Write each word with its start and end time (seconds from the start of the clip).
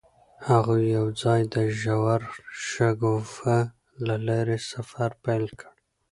هغوی 0.49 0.83
یوځای 0.97 1.41
د 1.53 1.55
ژور 1.81 2.21
شګوفه 2.69 3.57
له 4.07 4.15
لارې 4.27 4.57
سفر 4.71 5.09
پیل 5.23 5.45
کړ. 5.59 5.71